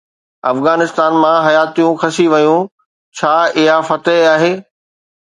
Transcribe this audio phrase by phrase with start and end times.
[0.53, 2.59] افغانستان مان حياتيون کسي ويون،
[3.17, 4.53] ڇا اها فتح آهي؟